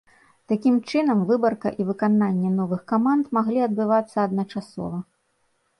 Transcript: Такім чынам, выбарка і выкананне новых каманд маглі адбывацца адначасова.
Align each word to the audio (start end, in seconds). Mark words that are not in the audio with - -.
Такім 0.51 0.75
чынам, 0.91 1.19
выбарка 1.33 1.73
і 1.83 1.87
выкананне 1.89 2.49
новых 2.59 2.81
каманд 2.93 3.25
маглі 3.39 3.59
адбывацца 3.69 4.17
адначасова. 4.27 4.97